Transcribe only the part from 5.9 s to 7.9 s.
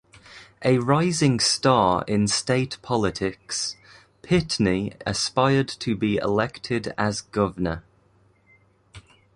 be elected as governor.